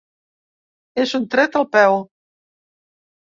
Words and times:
És 1.03 1.11
un 1.19 1.27
tret 1.35 1.57
al 1.61 1.67
peu. 1.75 1.99